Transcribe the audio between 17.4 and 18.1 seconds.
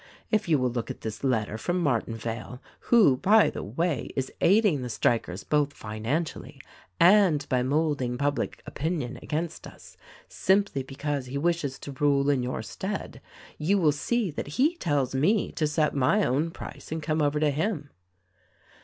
him."